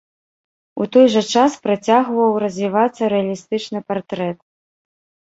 У 0.83 0.85
той 0.95 1.07
жа 1.15 1.21
час 1.39 1.51
працягваў 1.67 2.31
развівацца 2.43 3.09
рэалістычны 3.15 3.79
партрэт. 3.91 4.37